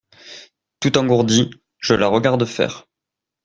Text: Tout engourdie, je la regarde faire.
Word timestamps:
Tout 0.79 0.97
engourdie, 0.97 1.51
je 1.77 1.93
la 1.93 2.07
regarde 2.07 2.45
faire. 2.45 2.87